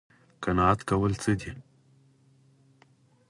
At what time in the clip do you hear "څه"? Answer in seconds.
1.23-1.31